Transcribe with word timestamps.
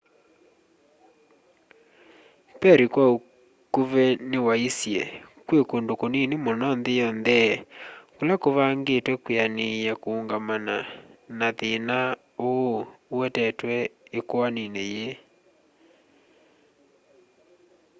perry 2.59 2.85
kwa 2.93 3.05
ukuvi 3.15 4.05
niwaisye 4.29 5.01
kwi 5.45 5.59
kundu 5.69 5.93
kunini 6.01 6.35
muno 6.45 6.67
nthi 6.79 6.93
yonthe 7.01 7.39
kula 8.15 8.33
kuvangitwe 8.43 9.13
kwianiia 9.23 9.93
kuungamana 10.01 10.75
na 11.37 11.47
thina 11.57 11.99
uu 12.49 12.73
uetetwe 13.15 13.73
ikwanini 14.19 14.83
ii 15.03 15.11